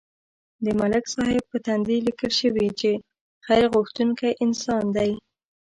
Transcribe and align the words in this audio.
د 0.63 0.65
ملک 0.79 1.05
صاحب 1.13 1.43
په 1.51 1.57
تندي 1.65 1.97
لیکل 2.07 2.31
شوي 2.41 2.67
چې 2.79 2.91
خیر 3.45 3.63
غوښتونکی 3.73 4.31
انسان 4.45 4.83
دی. 4.95 5.11